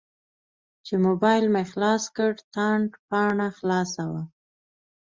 [0.85, 4.21] چې موبایل مې خلاص کړ تاند پاڼه خلاصه وه.